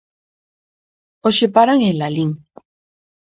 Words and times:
Hoxe 1.25 1.45
paran 1.55 1.79
en 1.89 1.95
Lalín. 2.01 2.31